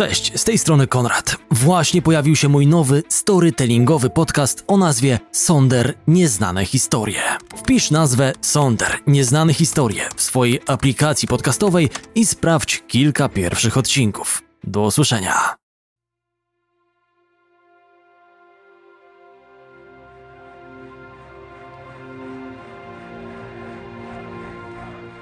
Cześć, 0.00 0.40
z 0.40 0.44
tej 0.44 0.58
strony 0.58 0.86
Konrad. 0.86 1.36
Właśnie 1.50 2.02
pojawił 2.02 2.36
się 2.36 2.48
mój 2.48 2.66
nowy 2.66 3.02
storytellingowy 3.08 4.10
podcast 4.10 4.64
o 4.66 4.76
nazwie 4.76 5.18
Sonder 5.32 5.94
Nieznane 6.06 6.64
Historie. 6.64 7.22
Wpisz 7.56 7.90
nazwę 7.90 8.32
Sonder 8.40 8.98
Nieznane 9.06 9.54
Historie 9.54 10.08
w 10.16 10.22
swojej 10.22 10.60
aplikacji 10.66 11.28
podcastowej 11.28 11.88
i 12.14 12.26
sprawdź 12.26 12.82
kilka 12.88 13.28
pierwszych 13.28 13.76
odcinków. 13.76 14.42
Do 14.64 14.82
usłyszenia. 14.82 15.54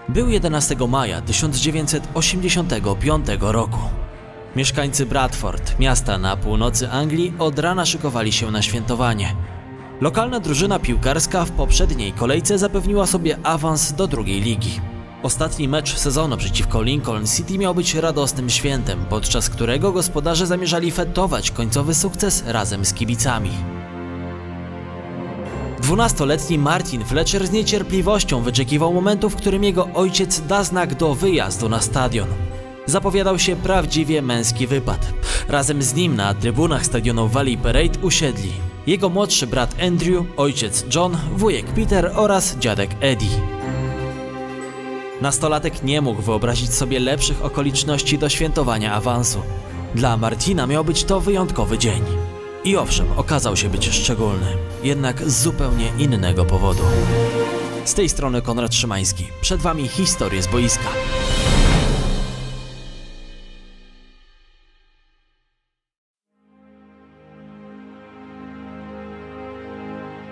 Był 0.08 0.28
11 0.28 0.76
maja 0.88 1.20
1985 1.20 3.26
roku. 3.40 3.80
Mieszkańcy 4.58 5.06
Bradford, 5.06 5.78
miasta 5.78 6.18
na 6.18 6.36
północy 6.36 6.90
Anglii, 6.90 7.32
od 7.38 7.58
rana 7.58 7.86
szykowali 7.86 8.32
się 8.32 8.50
na 8.50 8.62
świętowanie. 8.62 9.36
Lokalna 10.00 10.40
drużyna 10.40 10.78
piłkarska 10.78 11.44
w 11.44 11.50
poprzedniej 11.50 12.12
kolejce 12.12 12.58
zapewniła 12.58 13.06
sobie 13.06 13.38
awans 13.42 13.92
do 13.92 14.06
drugiej 14.06 14.40
ligi. 14.40 14.80
Ostatni 15.22 15.68
mecz 15.68 15.96
sezonu 15.96 16.36
przeciwko 16.36 16.82
Lincoln 16.82 17.26
City 17.26 17.58
miał 17.58 17.74
być 17.74 17.94
radosnym 17.94 18.50
świętem, 18.50 19.04
podczas 19.10 19.50
którego 19.50 19.92
gospodarze 19.92 20.46
zamierzali 20.46 20.90
fetować 20.90 21.50
końcowy 21.50 21.94
sukces 21.94 22.44
razem 22.46 22.84
z 22.84 22.94
kibicami. 22.94 23.50
Dwunastoletni 25.80 26.58
Martin 26.58 27.04
Fletcher 27.04 27.46
z 27.46 27.50
niecierpliwością 27.50 28.42
wyczekiwał 28.42 28.94
momentu, 28.94 29.30
w 29.30 29.36
którym 29.36 29.64
jego 29.64 29.88
ojciec 29.94 30.40
da 30.40 30.64
znak 30.64 30.94
do 30.94 31.14
wyjazdu 31.14 31.68
na 31.68 31.80
stadion. 31.80 32.47
Zapowiadał 32.88 33.38
się 33.38 33.56
prawdziwie 33.56 34.22
męski 34.22 34.66
wypad. 34.66 35.12
Razem 35.48 35.82
z 35.82 35.94
nim 35.94 36.16
na 36.16 36.34
trybunach 36.34 36.86
stadionu 36.86 37.28
Valley 37.28 37.58
Parade 37.58 37.98
usiedli 38.02 38.52
jego 38.86 39.08
młodszy 39.08 39.46
brat 39.46 39.74
Andrew, 39.82 40.24
ojciec 40.36 40.84
John, 40.94 41.16
wujek 41.32 41.66
Peter 41.66 42.12
oraz 42.14 42.56
dziadek 42.56 42.90
Eddie. 43.00 43.40
Nastolatek 45.20 45.82
nie 45.82 46.00
mógł 46.00 46.22
wyobrazić 46.22 46.74
sobie 46.74 47.00
lepszych 47.00 47.44
okoliczności 47.44 48.18
do 48.18 48.28
świętowania 48.28 48.92
awansu. 48.92 49.42
Dla 49.94 50.16
Martina 50.16 50.66
miał 50.66 50.84
być 50.84 51.04
to 51.04 51.20
wyjątkowy 51.20 51.78
dzień. 51.78 52.02
I 52.64 52.76
owszem, 52.76 53.06
okazał 53.16 53.56
się 53.56 53.68
być 53.68 53.88
szczególny, 53.88 54.56
jednak 54.82 55.30
z 55.30 55.42
zupełnie 55.42 55.92
innego 55.98 56.44
powodu. 56.44 56.82
Z 57.84 57.94
tej 57.94 58.08
strony 58.08 58.42
Konrad 58.42 58.74
Szymański. 58.74 59.26
Przed 59.40 59.60
Wami 59.60 59.88
historie 59.88 60.42
z 60.42 60.46
boiska. 60.46 60.88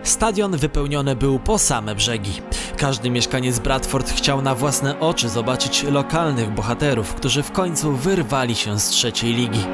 Stadion 0.06 0.56
wypełniony 0.56 1.16
był 1.16 1.38
po 1.38 1.58
same 1.58 1.94
brzegi. 1.94 2.32
Każdy 2.76 3.10
mieszkaniec 3.10 3.58
Bradford 3.58 4.10
chciał 4.10 4.42
na 4.42 4.54
własne 4.54 5.00
oczy 5.00 5.28
zobaczyć 5.28 5.82
lokalnych 5.82 6.50
bohaterów, 6.50 7.14
którzy 7.14 7.42
w 7.42 7.52
końcu 7.52 7.92
wyrwali 7.92 8.54
się 8.54 8.80
z 8.80 8.88
trzeciej 8.88 9.34
ligi. 9.34 9.64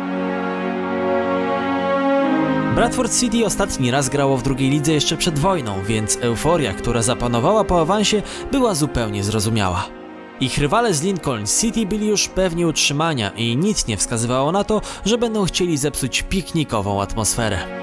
Bradford 2.75 3.21
City 3.21 3.47
ostatni 3.47 3.91
raz 3.91 4.09
grało 4.09 4.37
w 4.37 4.43
drugiej 4.43 4.71
lidze 4.71 4.93
jeszcze 4.93 5.17
przed 5.17 5.39
wojną, 5.39 5.85
więc 5.85 6.19
euforia, 6.21 6.73
która 6.73 7.03
zapanowała 7.03 7.65
po 7.65 7.81
awansie, 7.81 8.23
była 8.53 8.75
zupełnie 8.75 9.25
zrozumiała. 9.25 9.87
Ich 10.41 10.59
rywale 10.59 10.95
z 10.95 11.03
Lincoln 11.03 11.47
City 11.61 11.87
byli 11.87 12.07
już 12.07 12.29
pewni 12.29 12.67
utrzymania 12.67 13.31
i 13.31 13.57
nic 13.57 13.87
nie 13.87 13.97
wskazywało 13.97 14.53
na 14.53 14.65
to, 14.65 14.81
że 15.05 15.19
będą 15.19 15.45
chcieli 15.45 15.77
zepsuć 15.79 16.23
piknikową 16.23 17.03
atmosferę. 17.03 17.82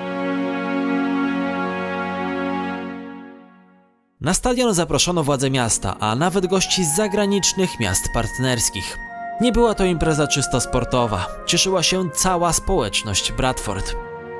Na 4.21 4.33
stadion 4.33 4.73
zaproszono 4.73 5.23
władze 5.23 5.49
miasta, 5.49 5.95
a 5.99 6.15
nawet 6.15 6.47
gości 6.47 6.85
z 6.85 6.95
zagranicznych 6.95 7.79
miast 7.79 8.09
partnerskich. 8.13 8.97
Nie 9.41 9.51
była 9.51 9.75
to 9.75 9.85
impreza 9.85 10.27
czysto 10.27 10.61
sportowa, 10.61 11.27
cieszyła 11.45 11.83
się 11.83 12.09
cała 12.09 12.53
społeczność 12.53 13.31
Bradford. 13.31 13.95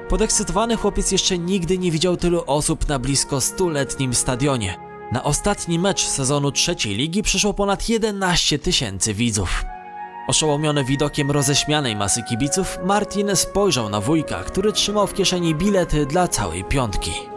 Podekscytowany 0.10 0.76
chłopiec 0.76 1.12
jeszcze 1.12 1.38
nigdy 1.38 1.78
nie 1.78 1.92
widział 1.92 2.18
tylu 2.18 2.44
osób 2.48 2.88
na 2.88 3.00
blisko 3.00 3.42
stuletnim 3.42 4.14
stadionie. 4.14 4.78
Na 5.12 5.24
ostatni 5.24 5.80
mecz 5.80 6.06
sezonu 6.06 6.52
trzeciej 6.52 6.96
ligi 6.96 7.24
przyszło 7.24 7.54
ponad 7.54 7.90
11 7.90 8.60
tysięcy 8.60 9.14
widzów. 9.14 9.66
Oszołomiony 10.28 10.84
widokiem 10.84 11.32
roześmianej 11.32 11.96
masy 11.96 12.24
kibiców, 12.24 12.78
Martin 12.86 13.36
spojrzał 13.36 13.90
na 13.90 14.02
wujka, 14.02 14.44
który 14.44 14.74
trzymał 14.74 15.08
w 15.08 15.14
kieszeni 15.14 15.56
bilety 15.56 16.06
dla 16.06 16.28
całej 16.28 16.64
piątki. 16.64 17.29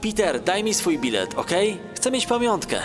Peter, 0.00 0.40
daj 0.42 0.64
mi 0.64 0.74
swój 0.74 0.98
bilet, 0.98 1.34
ok? 1.34 1.50
Chcę 1.94 2.10
mieć 2.10 2.26
pamiątkę. 2.26 2.80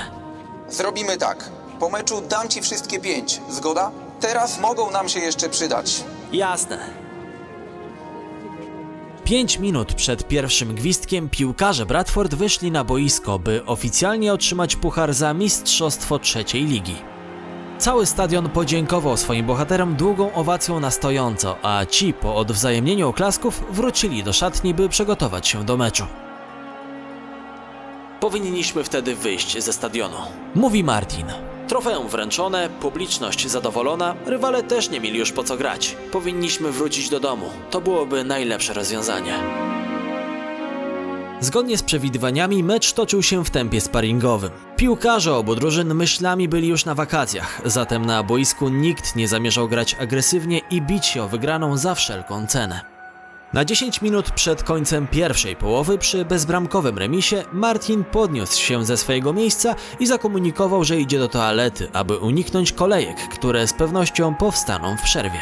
Zrobimy 0.70 1.18
tak. 1.18 1.50
Po 1.80 1.90
meczu 1.90 2.22
dam 2.22 2.50
ci 2.50 2.62
wszystkie 2.62 3.00
pięć. 3.00 3.42
Zgoda? 3.50 3.92
Teraz 4.20 4.60
mogą 4.60 4.92
nam 4.92 5.10
się 5.10 5.20
jeszcze 5.20 5.50
przydać. 5.50 6.04
Jasne. 6.32 7.04
Pięć 9.24 9.60
minut 9.60 9.94
przed 9.94 10.28
pierwszym 10.28 10.76
gwizdkiem 10.76 11.30
piłkarze 11.30 11.86
Bradford 11.86 12.36
wyszli 12.36 12.72
na 12.72 12.84
boisko, 12.84 13.40
by 13.40 13.66
oficjalnie 13.66 14.34
otrzymać 14.34 14.76
puchar 14.76 15.14
za 15.14 15.34
mistrzostwo 15.34 16.20
trzeciej 16.20 16.66
ligi. 16.66 16.96
Cały 17.78 18.06
stadion 18.06 18.50
podziękował 18.50 19.18
swoim 19.18 19.46
bohaterom 19.46 19.96
długą 19.96 20.34
owacją 20.34 20.80
na 20.80 20.92
stojąco, 20.92 21.58
a 21.62 21.86
ci 21.86 22.14
po 22.14 22.36
odwzajemnieniu 22.36 23.10
oklasków 23.10 23.64
wrócili 23.72 24.24
do 24.24 24.34
szatni, 24.34 24.74
by 24.74 24.90
przygotować 24.90 25.48
się 25.48 25.64
do 25.64 25.78
meczu. 25.78 26.06
Powinniśmy 28.24 28.84
wtedy 28.84 29.16
wyjść 29.16 29.64
ze 29.64 29.74
stadionu, 29.74 30.18
mówi 30.56 30.84
Martin. 30.84 31.26
Trofeum 31.68 32.08
wręczone, 32.08 32.70
publiczność 32.70 33.48
zadowolona, 33.48 34.16
rywale 34.26 34.64
też 34.64 34.90
nie 34.90 35.00
mieli 35.00 35.20
już 35.20 35.32
po 35.32 35.44
co 35.44 35.58
grać. 35.58 35.98
Powinniśmy 36.12 36.72
wrócić 36.72 37.10
do 37.10 37.20
domu. 37.20 37.46
To 37.72 37.82
byłoby 37.82 38.24
najlepsze 38.24 38.74
rozwiązanie. 38.74 39.34
Zgodnie 41.40 41.78
z 41.78 41.84
przewidywaniami 41.84 42.64
mecz 42.64 42.94
toczył 42.94 43.24
się 43.24 43.46
w 43.46 43.50
tempie 43.50 43.82
sparingowym. 43.82 44.52
Piłkarze 44.76 45.36
obu 45.36 45.56
drużyn 45.56 45.94
myślami 45.94 46.48
byli 46.48 46.68
już 46.68 46.86
na 46.86 46.96
wakacjach, 46.96 47.62
zatem 47.66 48.06
na 48.06 48.24
boisku 48.24 48.70
nikt 48.70 49.16
nie 49.16 49.28
zamierzał 49.28 49.68
grać 49.70 49.96
agresywnie 50.00 50.62
i 50.72 50.82
bić 50.82 51.06
się 51.06 51.24
o 51.24 51.28
wygraną 51.28 51.78
za 51.78 51.96
wszelką 51.96 52.48
cenę. 52.48 52.93
Na 53.54 53.66
10 53.66 54.02
minut 54.02 54.32
przed 54.32 54.64
końcem 54.64 55.08
pierwszej 55.08 55.56
połowy 55.56 55.98
przy 55.98 56.26
bezbramkowym 56.26 56.98
remisie 56.98 57.44
Martin 57.52 58.04
podniósł 58.04 58.62
się 58.62 58.86
ze 58.86 58.98
swojego 58.98 59.34
miejsca 59.34 59.76
i 60.00 60.08
zakomunikował, 60.08 60.84
że 60.84 61.00
idzie 61.00 61.20
do 61.20 61.28
toalety, 61.28 61.90
aby 61.94 62.18
uniknąć 62.18 62.72
kolejek, 62.72 63.18
które 63.18 63.68
z 63.68 63.74
pewnością 63.74 64.36
powstaną 64.36 64.98
w 64.98 65.02
przerwie. 65.02 65.40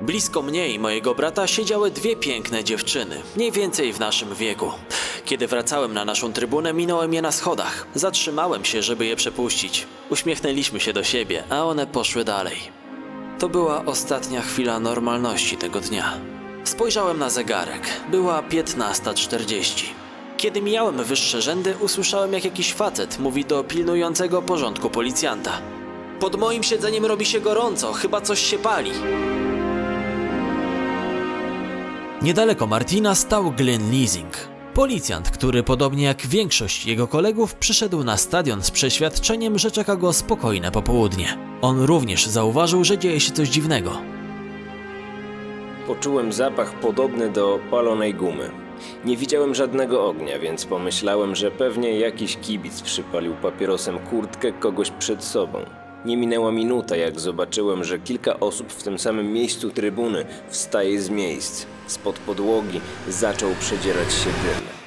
Blisko 0.00 0.42
mnie 0.42 0.68
i 0.68 0.78
mojego 0.78 1.14
brata 1.14 1.46
siedziały 1.46 1.90
dwie 1.90 2.16
piękne 2.16 2.64
dziewczyny, 2.64 3.22
mniej 3.36 3.52
więcej 3.52 3.92
w 3.92 4.00
naszym 4.00 4.34
wieku. 4.34 4.72
Kiedy 5.24 5.46
wracałem 5.46 5.94
na 5.94 6.04
naszą 6.04 6.32
trybunę, 6.32 6.72
minąłem 6.72 7.14
je 7.14 7.22
na 7.22 7.32
schodach. 7.32 7.86
Zatrzymałem 7.94 8.64
się, 8.64 8.82
żeby 8.82 9.06
je 9.06 9.16
przepuścić. 9.16 9.86
Uśmiechnęliśmy 10.10 10.80
się 10.80 10.92
do 10.92 11.04
siebie, 11.04 11.44
a 11.50 11.64
one 11.64 11.86
poszły 11.86 12.24
dalej. 12.24 12.79
To 13.40 13.48
była 13.48 13.84
ostatnia 13.84 14.42
chwila 14.42 14.80
normalności 14.80 15.56
tego 15.56 15.80
dnia. 15.80 16.12
Spojrzałem 16.64 17.18
na 17.18 17.30
zegarek. 17.30 17.82
Była 18.10 18.42
15.40. 18.42 19.84
Kiedy 20.36 20.62
mijałem 20.62 21.04
wyższe 21.04 21.42
rzędy, 21.42 21.74
usłyszałem 21.80 22.32
jak 22.32 22.44
jakiś 22.44 22.72
facet 22.72 23.18
mówi 23.18 23.44
do 23.44 23.64
pilnującego 23.64 24.42
porządku 24.42 24.90
policjanta. 24.90 25.52
Pod 26.20 26.36
moim 26.36 26.62
siedzeniem 26.62 27.06
robi 27.06 27.26
się 27.26 27.40
gorąco, 27.40 27.92
chyba 27.92 28.20
coś 28.20 28.40
się 28.40 28.58
pali. 28.58 28.90
Niedaleko 32.22 32.66
Martina 32.66 33.14
stał 33.14 33.52
Glenn 33.52 33.92
Leasing. 33.92 34.49
Policjant, 34.74 35.30
który 35.30 35.62
podobnie 35.62 36.04
jak 36.04 36.26
większość 36.26 36.86
jego 36.86 37.08
kolegów 37.08 37.54
przyszedł 37.54 38.04
na 38.04 38.16
stadion 38.16 38.62
z 38.62 38.70
przeświadczeniem, 38.70 39.58
że 39.58 39.70
czeka 39.70 39.96
go 39.96 40.12
spokojne 40.12 40.70
popołudnie. 40.70 41.38
On 41.62 41.82
również 41.82 42.26
zauważył, 42.26 42.84
że 42.84 42.98
dzieje 42.98 43.20
się 43.20 43.32
coś 43.32 43.48
dziwnego. 43.48 43.92
Poczułem 45.86 46.32
zapach 46.32 46.80
podobny 46.80 47.30
do 47.30 47.58
palonej 47.70 48.14
gumy. 48.14 48.50
Nie 49.04 49.16
widziałem 49.16 49.54
żadnego 49.54 50.06
ognia, 50.06 50.38
więc 50.38 50.64
pomyślałem, 50.66 51.34
że 51.34 51.50
pewnie 51.50 51.98
jakiś 51.98 52.36
kibic 52.36 52.82
przypalił 52.82 53.34
papierosem 53.34 53.98
kurtkę 53.98 54.52
kogoś 54.52 54.90
przed 54.90 55.24
sobą. 55.24 55.58
Nie 56.04 56.16
minęła 56.16 56.52
minuta, 56.52 56.96
jak 56.96 57.20
zobaczyłem, 57.20 57.84
że 57.84 57.98
kilka 57.98 58.40
osób 58.40 58.72
w 58.72 58.82
tym 58.82 58.98
samym 58.98 59.32
miejscu 59.32 59.70
trybuny 59.70 60.24
wstaje 60.48 61.02
z 61.02 61.10
miejsc. 61.10 61.66
Spod 61.86 62.18
podłogi 62.18 62.80
zaczął 63.08 63.50
przedzierać 63.60 64.12
się 64.12 64.24
dym. 64.24 64.80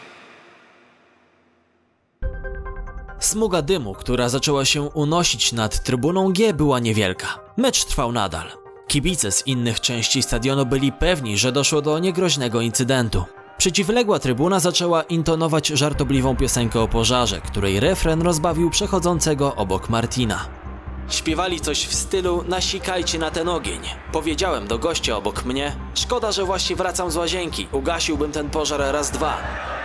Smuga 3.20 3.62
dymu, 3.62 3.94
która 3.94 4.30
zaczęła 4.30 4.66
się 4.66 4.82
unosić 4.82 5.54
nad 5.54 5.84
trybuną 5.84 6.34
G 6.34 6.54
była 6.54 6.80
niewielka. 6.80 7.28
Mecz 7.58 7.86
trwał 7.86 8.12
nadal. 8.12 8.48
Kibice 8.88 9.32
z 9.32 9.48
innych 9.48 9.80
części 9.80 10.24
stadionu 10.24 10.66
byli 10.66 10.92
pewni, 10.92 11.38
że 11.38 11.52
doszło 11.52 11.82
do 11.82 12.00
niegroźnego 12.00 12.62
incydentu. 12.62 13.24
Przeciwległa 13.58 14.20
trybuna 14.20 14.60
zaczęła 14.60 15.04
intonować 15.04 15.68
żartobliwą 15.68 16.36
piosenkę 16.36 16.80
o 16.80 16.88
pożarze, 16.88 17.42
której 17.42 17.80
refren 17.80 18.22
rozbawił 18.22 18.70
przechodzącego 18.70 19.56
obok 19.56 19.90
Martina. 19.90 20.63
Śpiewali 21.10 21.60
coś 21.60 21.88
w 21.88 21.94
stylu 21.94 22.44
nasikajcie 22.48 23.20
na 23.20 23.32
ten 23.32 23.50
ogień. 23.50 23.82
Powiedziałem 24.12 24.68
do 24.68 24.80
gościa 24.80 25.18
obok 25.18 25.46
mnie, 25.46 25.76
szkoda, 25.96 26.32
że 26.32 26.46
właśnie 26.46 26.76
wracam 26.76 27.12
z 27.12 27.16
łazienki, 27.16 27.68
ugasiłbym 27.72 28.32
ten 28.32 28.50
pożar 28.50 28.80
raz 28.94 29.12
dwa. 29.12 29.38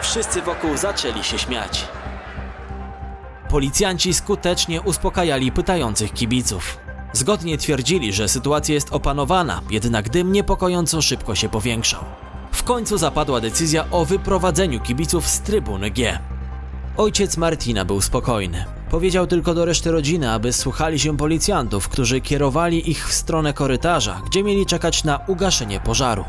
Wszyscy 0.03 0.43
wokół 0.43 0.77
zaczęli 0.77 1.25
się 1.25 1.39
śmiać. 1.39 1.85
Policjanci 3.49 4.15
skutecznie 4.15 4.81
uspokajali 4.81 5.53
pytających 5.53 6.13
kibiców. 6.13 6.79
Zgodnie 7.13 7.59
twierdzili, 7.59 8.13
że 8.13 8.29
sytuacja 8.29 8.75
jest 8.75 8.93
opanowana, 8.93 9.61
jednak 9.71 10.09
dym 10.09 10.33
niepokojąco 10.33 11.03
szybko 11.03 11.35
się 11.35 11.49
powiększał. 11.49 12.05
W 12.53 12.63
końcu 12.63 12.99
zapadła 12.99 13.41
decyzja 13.41 13.85
o 13.91 14.05
wyprowadzeniu 14.05 14.81
kibiców 14.81 15.29
z 15.29 15.41
trybuny 15.41 15.91
G. 15.91 16.19
Ojciec 16.97 17.37
Martina 17.37 17.85
był 17.85 18.01
spokojny. 18.01 18.78
Powiedział 18.91 19.27
tylko 19.27 19.55
do 19.55 19.65
reszty 19.65 19.91
rodziny, 19.91 20.31
aby 20.31 20.53
słuchali 20.53 20.99
się 20.99 21.17
policjantów, 21.17 21.89
którzy 21.89 22.21
kierowali 22.21 22.91
ich 22.91 23.09
w 23.09 23.13
stronę 23.13 23.53
korytarza, 23.53 24.23
gdzie 24.27 24.43
mieli 24.43 24.67
czekać 24.67 25.05
na 25.05 25.21
ugaszenie 25.27 25.81
pożaru. 25.81 26.25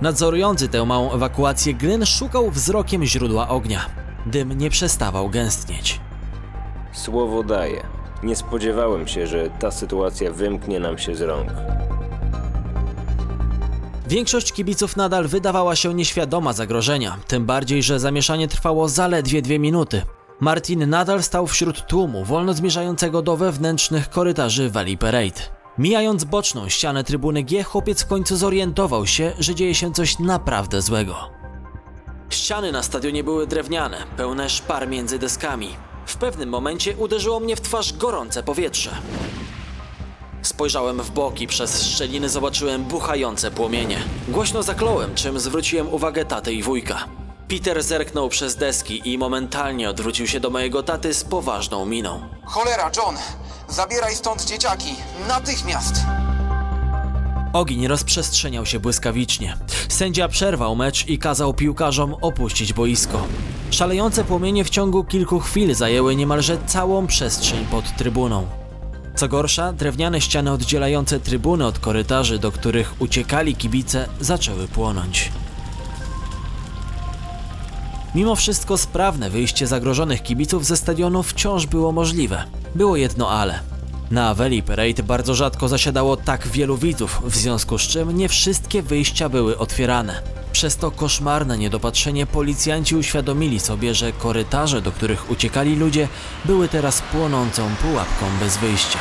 Nadzorujący 0.00 0.68
tę 0.68 0.84
małą 0.84 1.12
ewakuację 1.12 1.74
Glyn 1.74 2.06
szukał 2.06 2.50
wzrokiem 2.50 3.04
źródła 3.04 3.48
ognia. 3.48 3.80
Dym 4.26 4.58
nie 4.58 4.70
przestawał 4.70 5.30
gęstnieć. 5.30 6.00
Słowo 6.92 7.42
daję. 7.42 7.86
Nie 8.22 8.36
spodziewałem 8.36 9.08
się, 9.08 9.26
że 9.26 9.50
ta 9.50 9.70
sytuacja 9.70 10.32
wymknie 10.32 10.80
nam 10.80 10.98
się 10.98 11.14
z 11.14 11.20
rąk. 11.20 11.48
Większość 14.08 14.52
kibiców 14.52 14.96
nadal 14.96 15.28
wydawała 15.28 15.76
się 15.76 15.94
nieświadoma 15.94 16.52
zagrożenia, 16.52 17.16
tym 17.26 17.46
bardziej, 17.46 17.82
że 17.82 18.00
zamieszanie 18.00 18.48
trwało 18.48 18.88
zaledwie 18.88 19.42
dwie 19.42 19.58
minuty. 19.58 20.02
Martin 20.40 20.90
nadal 20.90 21.22
stał 21.22 21.46
wśród 21.46 21.86
tłumu, 21.86 22.24
wolno 22.24 22.54
zmierzającego 22.54 23.22
do 23.22 23.36
wewnętrznych 23.36 24.10
korytarzy 24.10 24.70
Valley 24.70 24.98
Parade. 24.98 25.40
Mijając 25.78 26.24
boczną 26.24 26.68
ścianę 26.68 27.04
trybuny 27.04 27.42
G, 27.42 27.64
chłopiec 27.64 28.02
w 28.02 28.06
końcu 28.06 28.36
zorientował 28.36 29.06
się, 29.06 29.32
że 29.38 29.54
dzieje 29.54 29.74
się 29.74 29.92
coś 29.92 30.18
naprawdę 30.18 30.82
złego. 30.82 31.16
Ściany 32.30 32.72
na 32.72 32.82
stadionie 32.82 33.24
były 33.24 33.46
drewniane, 33.46 33.96
pełne 34.16 34.50
szpar 34.50 34.88
między 34.88 35.18
deskami. 35.18 35.68
W 36.06 36.16
pewnym 36.16 36.48
momencie 36.48 36.96
uderzyło 36.96 37.40
mnie 37.40 37.56
w 37.56 37.60
twarz 37.60 37.92
gorące 37.92 38.42
powietrze. 38.42 38.90
Spojrzałem 40.42 41.02
w 41.02 41.10
boki, 41.10 41.46
przez 41.46 41.86
szczeliny 41.86 42.28
zobaczyłem 42.28 42.84
buchające 42.84 43.50
płomienie. 43.50 43.98
Głośno 44.28 44.62
zakląłem, 44.62 45.14
czym 45.14 45.40
zwróciłem 45.40 45.88
uwagę 45.88 46.24
taty 46.24 46.52
i 46.52 46.62
wujka. 46.62 47.27
Peter 47.48 47.82
zerknął 47.82 48.28
przez 48.28 48.56
deski 48.56 49.12
i 49.12 49.18
momentalnie 49.18 49.90
odwrócił 49.90 50.26
się 50.26 50.40
do 50.40 50.50
mojego 50.50 50.82
taty 50.82 51.14
z 51.14 51.24
poważną 51.24 51.86
miną. 51.86 52.20
Cholera, 52.44 52.90
John! 52.96 53.14
Zabieraj 53.68 54.14
stąd 54.16 54.44
dzieciaki! 54.44 54.94
Natychmiast! 55.28 55.94
Ogień 57.52 57.86
rozprzestrzeniał 57.86 58.66
się 58.66 58.80
błyskawicznie. 58.80 59.56
Sędzia 59.88 60.28
przerwał 60.28 60.76
mecz 60.76 61.08
i 61.08 61.18
kazał 61.18 61.54
piłkarzom 61.54 62.14
opuścić 62.20 62.72
boisko. 62.72 63.26
Szalejące 63.70 64.24
płomienie 64.24 64.64
w 64.64 64.70
ciągu 64.70 65.04
kilku 65.04 65.40
chwil 65.40 65.74
zajęły 65.74 66.16
niemalże 66.16 66.58
całą 66.66 67.06
przestrzeń 67.06 67.66
pod 67.70 67.96
trybuną. 67.96 68.46
Co 69.16 69.28
gorsza, 69.28 69.72
drewniane 69.72 70.20
ściany 70.20 70.52
oddzielające 70.52 71.20
trybuny 71.20 71.66
od 71.66 71.78
korytarzy, 71.78 72.38
do 72.38 72.52
których 72.52 72.94
uciekali 72.98 73.56
kibice, 73.56 74.08
zaczęły 74.20 74.68
płonąć. 74.68 75.32
Mimo 78.14 78.36
wszystko 78.36 78.78
sprawne 78.78 79.30
wyjście 79.30 79.66
zagrożonych 79.66 80.22
kibiców 80.22 80.66
ze 80.66 80.76
stadionu 80.76 81.22
wciąż 81.22 81.66
było 81.66 81.92
możliwe. 81.92 82.44
Było 82.74 82.96
jedno 82.96 83.30
ale. 83.30 83.60
Na 84.10 84.34
Valley 84.34 84.62
Parade 84.62 85.02
bardzo 85.02 85.34
rzadko 85.34 85.68
zasiadało 85.68 86.16
tak 86.16 86.48
wielu 86.48 86.76
widzów, 86.76 87.20
w 87.24 87.36
związku 87.36 87.78
z 87.78 87.82
czym 87.82 88.16
nie 88.16 88.28
wszystkie 88.28 88.82
wyjścia 88.82 89.28
były 89.28 89.58
otwierane. 89.58 90.22
Przez 90.52 90.76
to 90.76 90.90
koszmarne 90.90 91.58
niedopatrzenie 91.58 92.26
policjanci 92.26 92.96
uświadomili 92.96 93.60
sobie, 93.60 93.94
że 93.94 94.12
korytarze, 94.12 94.82
do 94.82 94.92
których 94.92 95.30
uciekali 95.30 95.76
ludzie, 95.76 96.08
były 96.44 96.68
teraz 96.68 97.02
płonącą 97.02 97.70
pułapką 97.82 98.26
bez 98.40 98.56
wyjścia. 98.56 98.98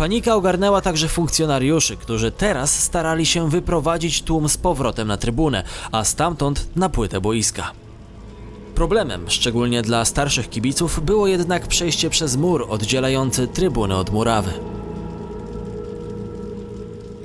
Panika 0.00 0.34
ogarnęła 0.34 0.80
także 0.80 1.08
funkcjonariuszy, 1.08 1.96
którzy 1.96 2.30
teraz 2.30 2.82
starali 2.82 3.26
się 3.26 3.50
wyprowadzić 3.50 4.22
tłum 4.22 4.48
z 4.48 4.56
powrotem 4.56 5.08
na 5.08 5.16
trybunę, 5.16 5.62
a 5.92 6.04
stamtąd 6.04 6.76
na 6.76 6.88
płytę 6.88 7.20
boiska. 7.20 7.72
Problemem, 8.74 9.24
szczególnie 9.28 9.82
dla 9.82 10.04
starszych 10.04 10.50
kibiców, 10.50 11.00
było 11.04 11.26
jednak 11.26 11.66
przejście 11.66 12.10
przez 12.10 12.36
mur 12.36 12.66
oddzielający 12.68 13.48
trybunę 13.48 13.96
od 13.96 14.10
murawy. 14.10 14.50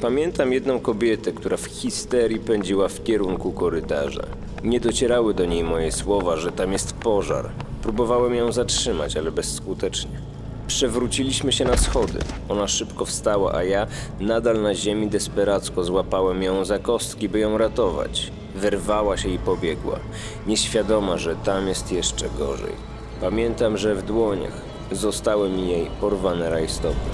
Pamiętam 0.02 0.54
jedną 0.54 0.80
kobietę, 0.80 1.32
która 1.32 1.58
w 1.58 1.66
histerii 1.66 2.40
pędziła 2.40 2.88
w 2.88 3.04
kierunku 3.04 3.52
korytarza. 3.52 4.24
Nie 4.64 4.80
docierały 4.80 5.34
do 5.34 5.46
niej 5.46 5.64
moje 5.64 5.92
słowa, 5.92 6.38
że 6.38 6.52
tam 6.52 6.72
jest 6.72 6.94
pożar. 6.94 7.50
Próbowałem 7.82 8.36
ją 8.36 8.52
zatrzymać, 8.52 9.18
ale 9.18 9.32
bezskutecznie. 9.32 10.35
Przewróciliśmy 10.68 11.52
się 11.52 11.66
na 11.66 11.78
schody. 11.78 12.20
Ona 12.50 12.68
szybko 12.68 13.06
wstała, 13.06 13.54
a 13.54 13.64
ja 13.64 13.88
nadal 14.20 14.62
na 14.62 14.76
ziemi 14.76 15.08
desperacko 15.08 15.84
złapałem 15.84 16.44
ją 16.44 16.66
za 16.66 16.80
kostki, 16.80 17.30
by 17.30 17.40
ją 17.40 17.58
ratować. 17.58 18.32
Wyrwała 18.56 19.18
się 19.18 19.30
i 19.30 19.40
pobiegła, 19.40 20.00
nieświadoma, 20.48 21.18
że 21.18 21.36
tam 21.36 21.68
jest 21.68 21.92
jeszcze 21.92 22.30
gorzej. 22.30 22.74
Pamiętam, 23.22 23.78
że 23.78 23.96
w 23.96 24.04
dłoniach 24.04 24.62
zostały 24.92 25.50
mi 25.50 25.70
jej 25.70 25.86
porwane 26.02 26.50
rajstopy. 26.50 27.10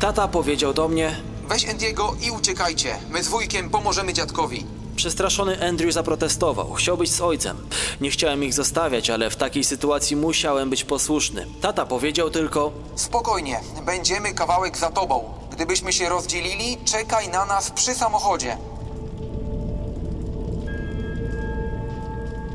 Tata 0.00 0.28
powiedział 0.28 0.74
do 0.74 0.88
mnie, 0.88 1.16
Weź 1.48 1.68
Andiego 1.68 2.16
i 2.26 2.30
uciekajcie. 2.30 2.96
My 3.10 3.22
z 3.22 3.28
wujkiem 3.28 3.70
pomożemy 3.70 4.12
dziadkowi. 4.12 4.75
Przestraszony 4.96 5.68
Andrew 5.68 5.94
zaprotestował. 5.94 6.72
Chciał 6.72 6.96
być 6.96 7.12
z 7.12 7.20
ojcem. 7.20 7.56
Nie 8.00 8.10
chciałem 8.10 8.44
ich 8.44 8.54
zostawiać, 8.54 9.10
ale 9.10 9.30
w 9.30 9.36
takiej 9.36 9.64
sytuacji 9.64 10.16
musiałem 10.16 10.70
być 10.70 10.84
posłuszny. 10.84 11.46
Tata 11.60 11.86
powiedział 11.86 12.30
tylko: 12.30 12.72
Spokojnie, 12.94 13.60
będziemy 13.86 14.34
kawałek 14.34 14.78
za 14.78 14.90
tobą. 14.90 15.24
Gdybyśmy 15.52 15.92
się 15.92 16.08
rozdzielili, 16.08 16.78
czekaj 16.84 17.28
na 17.28 17.46
nas 17.46 17.70
przy 17.70 17.94
samochodzie. 17.94 18.56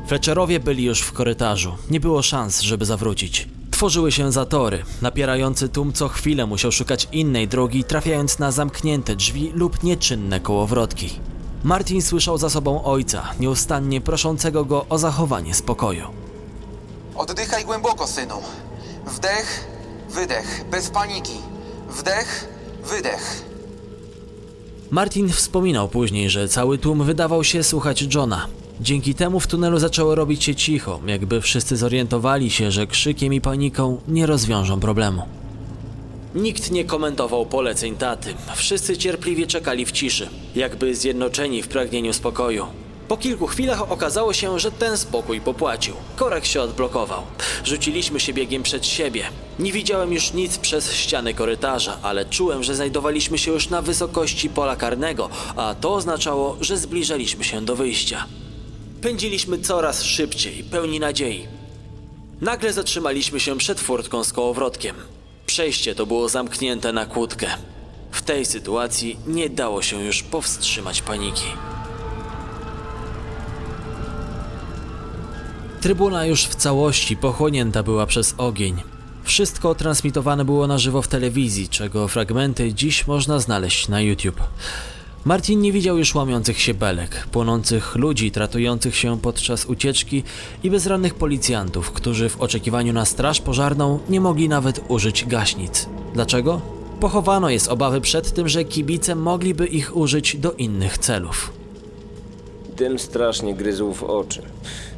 Fletcherowie 0.06 0.60
byli 0.60 0.84
już 0.84 1.00
w 1.00 1.12
korytarzu. 1.12 1.76
Nie 1.90 2.00
było 2.00 2.22
szans, 2.22 2.60
żeby 2.60 2.84
zawrócić. 2.84 3.48
Tworzyły 3.70 4.12
się 4.12 4.32
zatory. 4.32 4.84
Napierający 5.02 5.68
tłum 5.68 5.92
co 5.92 6.08
chwilę 6.08 6.46
musiał 6.46 6.72
szukać 6.72 7.08
innej 7.12 7.48
drogi, 7.48 7.84
trafiając 7.84 8.38
na 8.38 8.50
zamknięte 8.50 9.16
drzwi 9.16 9.52
lub 9.54 9.82
nieczynne 9.82 10.40
kołowrotki. 10.40 11.20
Martin 11.64 12.02
słyszał 12.02 12.38
za 12.38 12.50
sobą 12.50 12.84
ojca, 12.84 13.30
nieustannie 13.40 14.00
proszącego 14.00 14.64
go 14.64 14.86
o 14.88 14.98
zachowanie 14.98 15.54
spokoju. 15.54 16.06
Oddychaj 17.14 17.64
głęboko, 17.64 18.06
synu. 18.06 18.34
Wdech, 19.06 19.68
wydech, 20.10 20.64
bez 20.70 20.90
paniki. 20.90 21.38
Wdech, 21.90 22.48
wydech. 22.84 23.42
Martin 24.90 25.28
wspominał 25.28 25.88
później, 25.88 26.30
że 26.30 26.48
cały 26.48 26.78
tłum 26.78 27.04
wydawał 27.04 27.44
się 27.44 27.62
słuchać 27.62 28.14
Johna. 28.14 28.46
Dzięki 28.80 29.14
temu 29.14 29.40
w 29.40 29.46
tunelu 29.46 29.78
zaczęło 29.78 30.14
robić 30.14 30.44
się 30.44 30.54
cicho, 30.54 31.00
jakby 31.06 31.40
wszyscy 31.40 31.76
zorientowali 31.76 32.50
się, 32.50 32.70
że 32.70 32.86
krzykiem 32.86 33.34
i 33.34 33.40
paniką 33.40 34.00
nie 34.08 34.26
rozwiążą 34.26 34.80
problemu. 34.80 35.22
Nikt 36.34 36.70
nie 36.70 36.84
komentował 36.84 37.46
poleceń 37.46 37.96
taty. 37.96 38.34
Wszyscy 38.56 38.96
cierpliwie 38.96 39.46
czekali 39.46 39.86
w 39.86 39.92
ciszy, 39.92 40.28
jakby 40.54 40.94
zjednoczeni 40.94 41.62
w 41.62 41.68
pragnieniu 41.68 42.12
spokoju. 42.12 42.66
Po 43.08 43.16
kilku 43.16 43.46
chwilach 43.46 43.92
okazało 43.92 44.32
się, 44.32 44.58
że 44.58 44.70
ten 44.70 44.98
spokój 44.98 45.40
popłacił. 45.40 45.94
Korek 46.16 46.44
się 46.44 46.62
odblokował. 46.62 47.22
Rzuciliśmy 47.64 48.20
się 48.20 48.32
biegiem 48.32 48.62
przed 48.62 48.86
siebie. 48.86 49.24
Nie 49.58 49.72
widziałem 49.72 50.12
już 50.12 50.32
nic 50.32 50.58
przez 50.58 50.92
ściany 50.92 51.34
korytarza, 51.34 51.98
ale 52.02 52.24
czułem, 52.24 52.62
że 52.62 52.74
znajdowaliśmy 52.74 53.38
się 53.38 53.52
już 53.52 53.68
na 53.68 53.82
wysokości 53.82 54.50
pola 54.50 54.76
karnego, 54.76 55.28
a 55.56 55.74
to 55.74 55.94
oznaczało, 55.94 56.56
że 56.60 56.78
zbliżaliśmy 56.78 57.44
się 57.44 57.64
do 57.64 57.76
wyjścia. 57.76 58.24
Pędziliśmy 59.02 59.58
coraz 59.58 60.02
szybciej, 60.02 60.64
pełni 60.64 61.00
nadziei. 61.00 61.46
Nagle 62.40 62.72
zatrzymaliśmy 62.72 63.40
się 63.40 63.58
przed 63.58 63.80
furtką 63.80 64.24
z 64.24 64.32
kołowrotkiem. 64.32 64.96
Przejście 65.52 65.94
to 65.94 66.06
było 66.06 66.28
zamknięte 66.28 66.92
na 66.92 67.06
kłódkę. 67.06 67.46
W 68.10 68.22
tej 68.22 68.46
sytuacji 68.46 69.16
nie 69.26 69.50
dało 69.50 69.82
się 69.82 70.02
już 70.02 70.22
powstrzymać 70.22 71.02
paniki. 71.02 71.46
Trybuna 75.80 76.26
już 76.26 76.44
w 76.44 76.54
całości 76.54 77.16
pochłonięta 77.16 77.82
była 77.82 78.06
przez 78.06 78.34
ogień. 78.38 78.82
Wszystko 79.24 79.74
transmitowane 79.74 80.44
było 80.44 80.66
na 80.66 80.78
żywo 80.78 81.02
w 81.02 81.08
telewizji, 81.08 81.68
czego 81.68 82.08
fragmenty 82.08 82.74
dziś 82.74 83.06
można 83.06 83.38
znaleźć 83.38 83.88
na 83.88 84.00
YouTube. 84.00 84.40
Martin 85.24 85.60
nie 85.60 85.72
widział 85.72 85.98
już 85.98 86.14
łamiących 86.14 86.60
się 86.60 86.74
belek, 86.74 87.26
płonących 87.32 87.96
ludzi 87.96 88.30
tratujących 88.30 88.96
się 88.96 89.20
podczas 89.20 89.66
ucieczki 89.66 90.22
i 90.62 90.70
bezrannych 90.70 91.14
policjantów, 91.14 91.92
którzy 91.92 92.28
w 92.28 92.40
oczekiwaniu 92.40 92.92
na 92.92 93.04
straż 93.04 93.40
pożarną 93.40 93.98
nie 94.08 94.20
mogli 94.20 94.48
nawet 94.48 94.80
użyć 94.88 95.24
gaśnic. 95.24 95.88
Dlaczego? 96.14 96.60
Pochowano 97.00 97.50
jest 97.50 97.68
obawy 97.68 98.00
przed 98.00 98.32
tym, 98.32 98.48
że 98.48 98.64
kibice 98.64 99.14
mogliby 99.14 99.66
ich 99.66 99.96
użyć 99.96 100.36
do 100.36 100.52
innych 100.52 100.98
celów. 100.98 101.52
Dym 102.76 102.98
strasznie 102.98 103.54
gryzł 103.54 103.92
w 103.92 104.02
oczy. 104.02 104.42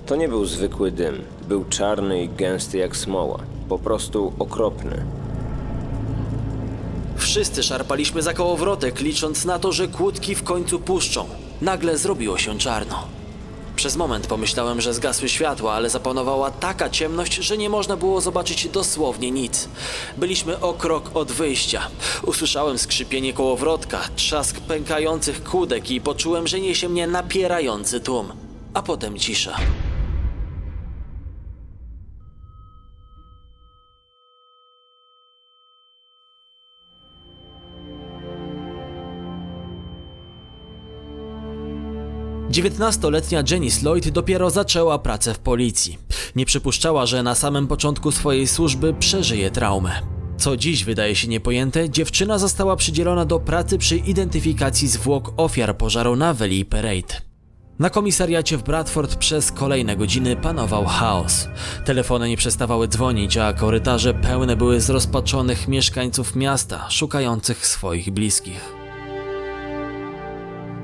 To 0.07 0.17
nie 0.17 0.29
był 0.29 0.45
zwykły 0.45 0.91
dym. 0.91 1.15
Był 1.49 1.65
czarny 1.65 2.23
i 2.23 2.29
gęsty 2.29 2.79
jak 2.79 2.97
smoła. 2.97 3.39
Po 3.69 3.79
prostu 3.79 4.33
okropny. 4.39 5.05
Wszyscy 7.35 7.63
szarpaliśmy 7.63 8.23
za 8.23 8.35
kołowrotek, 8.35 9.01
licząc 9.01 9.45
na 9.45 9.59
to, 9.59 9.73
że 9.73 9.89
kłódki 9.89 10.35
w 10.35 10.43
końcu 10.43 10.79
puszczą. 10.79 11.29
Nagle 11.61 11.99
zrobiło 11.99 12.39
się 12.39 12.59
czarno. 12.59 13.07
Przez 13.77 13.97
moment 13.97 14.27
pomyślałem, 14.27 14.81
że 14.81 14.95
zgasły 14.95 15.29
światła, 15.29 15.73
ale 15.73 15.91
zapanowała 15.91 16.51
taka 16.51 16.91
ciemność, 16.91 17.35
że 17.35 17.57
nie 17.57 17.71
można 17.71 17.97
było 17.97 18.21
zobaczyć 18.21 18.69
dosłownie 18.69 19.31
nic. 19.31 19.69
Byliśmy 20.17 20.61
o 20.61 20.73
krok 20.73 21.11
od 21.15 21.33
wyjścia. 21.33 21.83
Usłyszałem 22.27 22.79
skrzypienie 22.79 23.33
kołowrotka, 23.33 24.01
trzask 24.17 24.61
pękających 24.61 25.45
kłódek 25.45 25.91
i 25.91 26.01
poczułem, 26.01 26.47
że 26.47 26.61
niesie 26.61 26.89
mnie 26.89 27.07
napierający 27.07 28.01
tłum. 28.01 28.33
A 28.75 28.83
potem 28.83 29.19
cisza. 29.19 29.57
Dziewiętnastoletnia 42.51 43.43
Janice 43.51 43.81
Lloyd 43.83 44.09
dopiero 44.09 44.51
zaczęła 44.51 44.99
pracę 44.99 45.35
w 45.35 45.39
policji. 45.39 45.99
Nie 46.37 46.47
przypuszczała, 46.47 47.07
że 47.07 47.23
na 47.23 47.35
samym 47.35 47.67
początku 47.67 48.13
swojej 48.13 48.47
służby 48.47 48.95
przeżyje 48.95 49.51
traumę. 49.51 49.93
Co 50.37 50.57
dziś 50.57 50.85
wydaje 50.85 51.15
się 51.17 51.29
niepojęte, 51.29 51.91
dziewczyna 51.91 52.39
została 52.39 52.77
przydzielona 52.77 53.25
do 53.25 53.41
pracy 53.41 53.79
przy 53.79 53.97
identyfikacji 53.97 54.89
zwłok 54.89 55.33
ofiar 55.37 55.77
pożaru 55.77 56.17
na 56.17 56.35
Valley 56.35 56.65
Parade. 56.65 57.21
Na 57.79 57.91
komisariacie 57.91 58.57
w 58.57 58.63
Bradford 58.63 59.17
przez 59.17 59.53
kolejne 59.53 59.97
godziny 59.97 60.37
panował 60.37 60.85
chaos. 60.85 61.49
Telefony 61.85 62.29
nie 62.29 62.37
przestawały 62.37 62.89
dzwonić, 62.89 63.37
a 63.37 63.53
korytarze 63.53 64.15
pełne 64.15 64.57
były 64.57 64.81
zrozpaczonych 64.81 65.69
mieszkańców 65.69 66.37
miasta, 66.37 66.91
szukających 66.91 67.67
swoich 67.67 68.11
bliskich. 68.11 68.74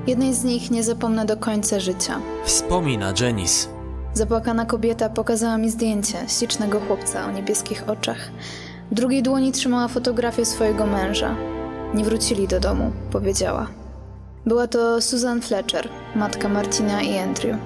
Jednej 0.07 0.33
z 0.33 0.43
nich 0.43 0.71
nie 0.71 0.83
zapomnę 0.83 1.25
do 1.25 1.37
końca 1.37 1.79
życia. 1.79 2.19
Wspomina 2.45 3.13
Janice. 3.21 3.67
Zapłakana 4.13 4.65
kobieta 4.65 5.09
pokazała 5.09 5.57
mi 5.57 5.69
zdjęcie 5.69 6.17
ślicznego 6.27 6.79
chłopca 6.79 7.25
o 7.25 7.31
niebieskich 7.31 7.89
oczach. 7.89 8.31
W 8.91 8.95
drugiej 8.95 9.23
dłoni 9.23 9.51
trzymała 9.51 9.87
fotografię 9.87 10.45
swojego 10.45 10.85
męża. 10.85 11.35
Nie 11.93 12.03
wrócili 12.03 12.47
do 12.47 12.59
domu, 12.59 12.91
powiedziała. 13.11 13.67
Była 14.45 14.67
to 14.67 15.01
Susan 15.01 15.41
Fletcher, 15.41 15.89
matka 16.15 16.49
Martina 16.49 17.01
i 17.01 17.17
Andrew. 17.17 17.57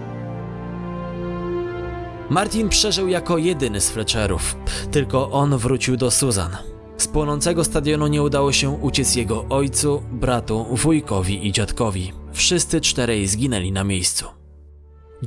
Martin 2.30 2.70
przeżył 2.70 3.08
jako 3.08 3.38
jedyny 3.38 3.82
z 3.82 3.90
Fletcherów. 3.90 4.56
Tylko 4.92 5.32
on 5.32 5.58
wrócił 5.58 5.98
do 5.98 6.12
Susan. 6.12 6.52
Z 6.98 7.08
płonącego 7.08 7.64
stadionu 7.64 8.08
nie 8.08 8.24
udało 8.24 8.52
się 8.52 8.70
uciec 8.70 9.16
jego 9.16 9.46
ojcu, 9.50 10.04
bratu, 10.12 10.66
wujkowi 10.72 11.48
i 11.48 11.52
dziadkowi. 11.52 12.25
Wszyscy 12.36 12.82
czterej 12.82 13.28
zginęli 13.28 13.72
na 13.72 13.84
miejscu. 13.84 14.26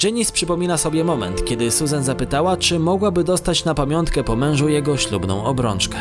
Janice 0.03 0.33
przypomina 0.33 0.79
sobie 0.79 1.05
moment, 1.05 1.45
kiedy 1.45 1.71
Susan 1.71 2.05
zapytała, 2.05 2.57
czy 2.57 2.79
mogłaby 2.79 3.25
dostać 3.25 3.65
na 3.65 3.75
pamiątkę 3.75 4.25
po 4.25 4.37
mężu 4.37 4.69
jego 4.69 4.97
ślubną 4.97 5.45
obrączkę. 5.45 5.99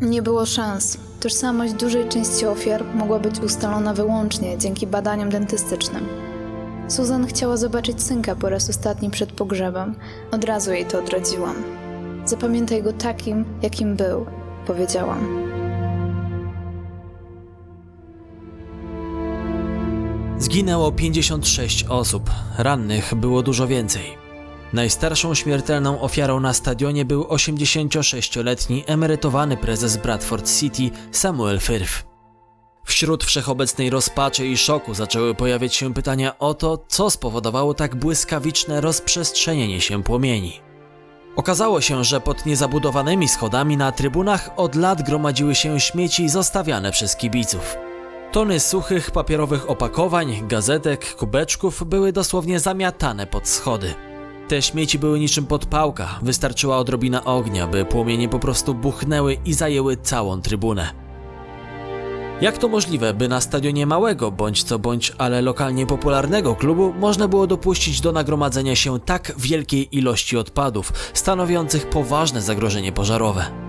Nie 0.00 0.22
było 0.22 0.46
szans. 0.46 0.98
Tożsamość 1.20 1.72
dużej 1.72 2.08
części 2.08 2.46
ofiar 2.46 2.84
mogła 2.94 3.18
być 3.18 3.40
ustalona 3.40 3.94
wyłącznie 3.94 4.58
dzięki 4.58 4.86
badaniom 4.86 5.30
dentystycznym. 5.30 6.06
Susan 6.88 7.26
chciała 7.26 7.56
zobaczyć 7.56 8.02
synka 8.02 8.36
po 8.36 8.48
raz 8.48 8.70
ostatni 8.70 9.10
przed 9.10 9.32
pogrzebem. 9.32 9.94
Od 10.30 10.44
razu 10.44 10.72
jej 10.72 10.84
to 10.84 10.98
odradziłam. 10.98 11.54
Zapamiętaj 12.24 12.82
go 12.82 12.92
takim, 12.92 13.44
jakim 13.62 13.96
był, 13.96 14.26
powiedziałam. 14.66 15.47
Zginęło 20.38 20.92
56 20.92 21.84
osób, 21.84 22.30
rannych 22.58 23.14
było 23.14 23.42
dużo 23.42 23.66
więcej. 23.66 24.18
Najstarszą 24.72 25.34
śmiertelną 25.34 26.00
ofiarą 26.00 26.40
na 26.40 26.52
stadionie 26.54 27.04
był 27.04 27.22
86-letni 27.22 28.84
emerytowany 28.86 29.56
prezes 29.56 29.96
Bradford 29.96 30.58
City 30.58 30.90
Samuel 31.12 31.60
Firth. 31.60 32.04
Wśród 32.84 33.24
wszechobecnej 33.24 33.90
rozpaczy 33.90 34.46
i 34.46 34.56
szoku 34.56 34.94
zaczęły 34.94 35.34
pojawiać 35.34 35.74
się 35.74 35.94
pytania 35.94 36.38
o 36.38 36.54
to, 36.54 36.84
co 36.88 37.10
spowodowało 37.10 37.74
tak 37.74 37.96
błyskawiczne 37.96 38.80
rozprzestrzenienie 38.80 39.80
się 39.80 40.02
płomieni. 40.02 40.60
Okazało 41.36 41.80
się, 41.80 42.04
że 42.04 42.20
pod 42.20 42.46
niezabudowanymi 42.46 43.28
schodami 43.28 43.76
na 43.76 43.92
trybunach 43.92 44.50
od 44.56 44.74
lat 44.74 45.02
gromadziły 45.02 45.54
się 45.54 45.80
śmieci 45.80 46.28
zostawiane 46.28 46.92
przez 46.92 47.16
kibiców. 47.16 47.87
Tony 48.32 48.60
suchych 48.60 49.10
papierowych 49.10 49.70
opakowań, 49.70 50.48
gazetek, 50.48 51.14
kubeczków 51.14 51.84
były 51.86 52.12
dosłownie 52.12 52.60
zamiatane 52.60 53.26
pod 53.26 53.48
schody. 53.48 53.94
Te 54.48 54.62
śmieci 54.62 54.98
były 54.98 55.20
niczym 55.20 55.46
podpałka, 55.46 56.18
wystarczyła 56.22 56.78
odrobina 56.78 57.24
ognia, 57.24 57.66
by 57.66 57.84
płomienie 57.84 58.28
po 58.28 58.38
prostu 58.38 58.74
buchnęły 58.74 59.36
i 59.44 59.54
zajęły 59.54 59.96
całą 59.96 60.42
trybunę. 60.42 60.90
Jak 62.40 62.58
to 62.58 62.68
możliwe, 62.68 63.14
by 63.14 63.28
na 63.28 63.40
stadionie 63.40 63.86
małego 63.86 64.30
bądź 64.30 64.62
co 64.62 64.78
bądź, 64.78 65.12
ale 65.18 65.42
lokalnie 65.42 65.86
popularnego 65.86 66.54
klubu 66.54 66.94
można 66.98 67.28
było 67.28 67.46
dopuścić 67.46 68.00
do 68.00 68.12
nagromadzenia 68.12 68.76
się 68.76 69.00
tak 69.00 69.32
wielkiej 69.38 69.96
ilości 69.96 70.36
odpadów, 70.36 70.92
stanowiących 71.14 71.90
poważne 71.90 72.42
zagrożenie 72.42 72.92
pożarowe? 72.92 73.67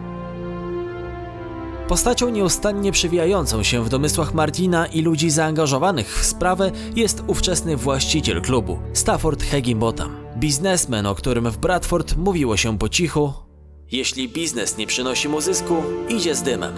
Postacią 1.89 2.29
nieustannie 2.29 2.91
przewijającą 2.91 3.63
się 3.63 3.83
w 3.83 3.89
domysłach 3.89 4.33
Martina 4.33 4.85
i 4.85 5.01
ludzi 5.01 5.29
zaangażowanych 5.29 6.19
w 6.19 6.25
sprawę 6.25 6.71
jest 6.95 7.23
ówczesny 7.27 7.77
właściciel 7.77 8.41
klubu, 8.41 8.79
Stafford 8.93 9.43
Higginbotham. 9.43 10.17
Biznesmen, 10.37 11.05
o 11.05 11.15
którym 11.15 11.51
w 11.51 11.57
Bradford 11.57 12.17
mówiło 12.17 12.57
się 12.57 12.77
po 12.77 12.89
cichu: 12.89 13.33
Jeśli 13.91 14.29
biznes 14.29 14.77
nie 14.77 14.87
przynosi 14.87 15.29
mu 15.29 15.41
zysku, 15.41 15.75
idzie 16.09 16.35
z 16.35 16.43
dymem. 16.43 16.73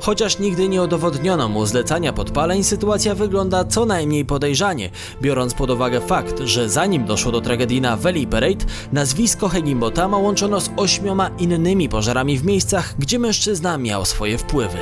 Chociaż 0.00 0.38
nigdy 0.38 0.68
nie 0.68 0.82
udowodniono 0.82 1.48
mu 1.48 1.66
zlecania 1.66 2.12
podpaleń, 2.12 2.64
sytuacja 2.64 3.14
wygląda 3.14 3.64
co 3.64 3.86
najmniej 3.86 4.24
podejrzanie, 4.24 4.90
biorąc 5.22 5.54
pod 5.54 5.70
uwagę 5.70 6.00
fakt, 6.00 6.40
że 6.40 6.68
zanim 6.68 7.04
doszło 7.04 7.32
do 7.32 7.40
tragedii 7.40 7.80
na 7.80 7.96
Valley 7.96 8.26
Parade, 8.26 8.64
nazwisko 8.92 9.48
Higginbothama 9.48 10.18
łączono 10.18 10.60
z 10.60 10.70
ośmioma 10.76 11.30
innymi 11.38 11.88
pożarami 11.88 12.38
w 12.38 12.44
miejscach, 12.44 12.94
gdzie 12.98 13.18
mężczyzna 13.18 13.78
miał 13.78 14.04
swoje 14.04 14.38
wpływy. 14.38 14.78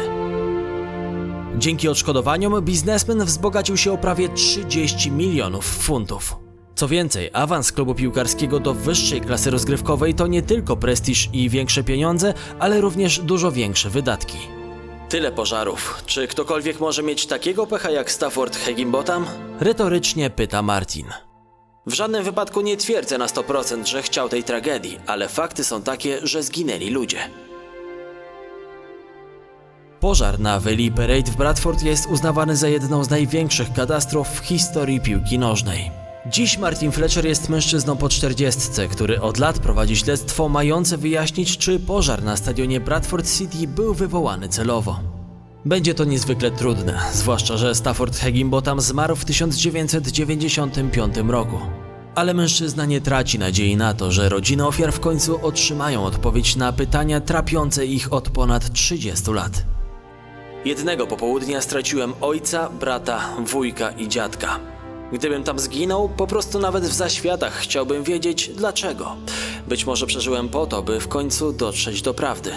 Dzięki 1.58 1.88
odszkodowaniom 1.88 2.62
biznesmen 2.62 3.24
wzbogacił 3.24 3.76
się 3.76 3.92
o 3.92 3.98
prawie 3.98 4.28
30 4.28 5.10
milionów 5.10 5.66
funtów. 5.66 6.36
Co 6.74 6.88
więcej, 6.88 7.30
awans 7.32 7.72
klubu 7.72 7.94
piłkarskiego 7.94 8.60
do 8.60 8.74
wyższej 8.74 9.20
klasy 9.20 9.50
rozgrywkowej 9.50 10.14
to 10.14 10.26
nie 10.26 10.42
tylko 10.42 10.76
prestiż 10.76 11.28
i 11.32 11.48
większe 11.48 11.84
pieniądze, 11.84 12.34
ale 12.58 12.80
również 12.80 13.18
dużo 13.18 13.52
większe 13.52 13.90
wydatki. 13.90 14.61
Tyle 15.12 15.32
pożarów. 15.32 16.02
Czy 16.06 16.28
ktokolwiek 16.28 16.80
może 16.80 17.02
mieć 17.02 17.26
takiego 17.26 17.66
pecha 17.66 17.90
jak 17.90 18.12
Stafford 18.12 18.56
Higginbotham? 18.56 19.26
Retorycznie 19.60 20.30
pyta 20.30 20.62
Martin. 20.62 21.06
W 21.86 21.92
żadnym 21.92 22.24
wypadku 22.24 22.60
nie 22.60 22.76
twierdzę 22.76 23.18
na 23.18 23.26
100%, 23.26 23.86
że 23.86 24.02
chciał 24.02 24.28
tej 24.28 24.44
tragedii, 24.44 24.98
ale 25.06 25.28
fakty 25.28 25.64
są 25.64 25.82
takie, 25.82 26.26
że 26.26 26.42
zginęli 26.42 26.90
ludzie. 26.90 27.18
Pożar 30.00 30.40
na 30.40 30.60
Valley 30.60 30.92
Parade 30.92 31.30
w 31.30 31.36
Bradford 31.36 31.82
jest 31.82 32.06
uznawany 32.10 32.56
za 32.56 32.68
jedną 32.68 33.04
z 33.04 33.10
największych 33.10 33.72
katastrof 33.72 34.28
w 34.28 34.38
historii 34.38 35.00
piłki 35.00 35.38
nożnej. 35.38 36.01
Dziś 36.26 36.58
Martin 36.58 36.92
Fletcher 36.92 37.26
jest 37.26 37.48
mężczyzną 37.48 37.96
po 37.96 38.08
czterdziestce, 38.08 38.88
który 38.88 39.20
od 39.20 39.38
lat 39.38 39.58
prowadzi 39.58 39.96
śledztwo 39.96 40.48
mające 40.48 40.98
wyjaśnić, 40.98 41.58
czy 41.58 41.80
pożar 41.80 42.22
na 42.22 42.36
stadionie 42.36 42.80
Bradford 42.80 43.38
City 43.38 43.68
był 43.68 43.94
wywołany 43.94 44.48
celowo. 44.48 45.00
Będzie 45.64 45.94
to 45.94 46.04
niezwykle 46.04 46.50
trudne, 46.50 46.98
zwłaszcza, 47.12 47.56
że 47.56 47.74
Stafford 47.74 48.16
Higginbotham 48.16 48.80
zmarł 48.80 49.16
w 49.16 49.24
1995 49.24 51.16
roku. 51.28 51.58
Ale 52.14 52.34
mężczyzna 52.34 52.84
nie 52.84 53.00
traci 53.00 53.38
nadziei 53.38 53.76
na 53.76 53.94
to, 53.94 54.12
że 54.12 54.28
rodziny 54.28 54.66
ofiar 54.66 54.92
w 54.92 55.00
końcu 55.00 55.46
otrzymają 55.46 56.04
odpowiedź 56.04 56.56
na 56.56 56.72
pytania 56.72 57.20
trapiące 57.20 57.86
ich 57.86 58.12
od 58.12 58.28
ponad 58.28 58.72
30 58.72 59.30
lat. 59.30 59.64
Jednego 60.64 61.06
popołudnia 61.06 61.60
straciłem 61.60 62.12
ojca, 62.20 62.70
brata, 62.70 63.20
wujka 63.46 63.90
i 63.90 64.08
dziadka. 64.08 64.60
Gdybym 65.12 65.44
tam 65.44 65.58
zginął, 65.58 66.08
po 66.08 66.26
prostu 66.26 66.58
nawet 66.58 66.84
w 66.84 66.92
zaświatach 66.92 67.54
chciałbym 67.54 68.02
wiedzieć 68.04 68.48
dlaczego. 68.48 69.16
Być 69.68 69.86
może 69.86 70.06
przeżyłem 70.06 70.48
po 70.48 70.66
to, 70.66 70.82
by 70.82 71.00
w 71.00 71.08
końcu 71.08 71.52
dotrzeć 71.52 72.02
do 72.02 72.14
prawdy. 72.14 72.52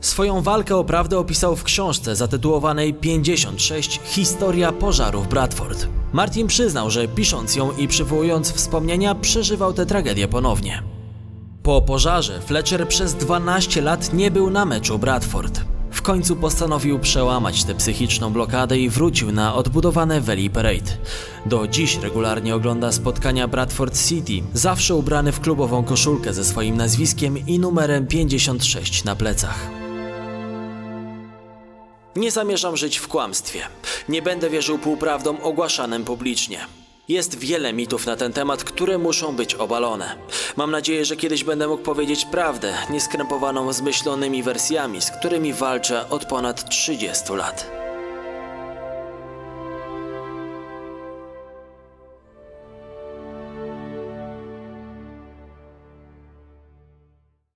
Swoją 0.00 0.42
walkę 0.42 0.76
o 0.76 0.84
prawdę 0.84 1.18
opisał 1.18 1.56
w 1.56 1.64
książce 1.64 2.16
zatytułowanej 2.16 2.94
56 2.94 4.00
Historia 4.04 4.72
pożaru 4.72 5.22
w 5.22 5.28
Bradford. 5.28 5.86
Martin 6.12 6.46
przyznał, 6.46 6.90
że 6.90 7.08
pisząc 7.08 7.56
ją 7.56 7.76
i 7.76 7.88
przywołując 7.88 8.52
wspomnienia, 8.52 9.14
przeżywał 9.14 9.72
tę 9.72 9.86
tragedię 9.86 10.28
ponownie. 10.28 10.82
Po 11.62 11.82
pożarze 11.82 12.40
Fletcher 12.40 12.88
przez 12.88 13.14
12 13.14 13.82
lat 13.82 14.12
nie 14.12 14.30
był 14.30 14.50
na 14.50 14.64
meczu 14.64 14.98
Bradford. 14.98 15.60
W 16.00 16.02
końcu 16.02 16.36
postanowił 16.36 16.98
przełamać 16.98 17.64
tę 17.64 17.74
psychiczną 17.74 18.32
blokadę 18.32 18.78
i 18.78 18.88
wrócił 18.88 19.32
na 19.32 19.54
odbudowane 19.54 20.20
Valley 20.20 20.50
Parade. 20.50 20.96
Do 21.46 21.68
dziś 21.68 21.96
regularnie 21.96 22.54
ogląda 22.54 22.92
spotkania 22.92 23.48
Bradford 23.48 24.08
City, 24.08 24.32
zawsze 24.54 24.94
ubrany 24.94 25.32
w 25.32 25.40
klubową 25.40 25.84
koszulkę 25.84 26.34
ze 26.34 26.44
swoim 26.44 26.76
nazwiskiem 26.76 27.46
i 27.46 27.58
numerem 27.58 28.06
56 28.06 29.04
na 29.04 29.16
plecach. 29.16 29.70
Nie 32.16 32.30
zamierzam 32.30 32.76
żyć 32.76 32.96
w 32.96 33.08
kłamstwie. 33.08 33.60
Nie 34.08 34.22
będę 34.22 34.50
wierzył 34.50 34.78
półprawdom 34.78 35.36
ogłaszanym 35.42 36.04
publicznie. 36.04 36.79
Jest 37.10 37.38
wiele 37.38 37.72
mitów 37.72 38.06
na 38.06 38.16
ten 38.16 38.32
temat, 38.32 38.64
które 38.64 38.98
muszą 38.98 39.36
być 39.36 39.54
obalone. 39.54 40.16
Mam 40.56 40.70
nadzieję, 40.70 41.04
że 41.04 41.16
kiedyś 41.16 41.44
będę 41.44 41.68
mógł 41.68 41.82
powiedzieć 41.82 42.24
prawdę, 42.24 42.74
nieskrępowaną 42.90 43.72
zmyślonymi 43.72 44.42
wersjami, 44.42 45.00
z 45.00 45.10
którymi 45.10 45.52
walczę 45.52 46.08
od 46.10 46.24
ponad 46.24 46.68
30 46.68 47.32
lat. 47.32 47.79